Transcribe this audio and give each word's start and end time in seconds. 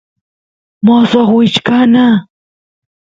mosoq 0.85 1.29
wichkana 1.37 2.05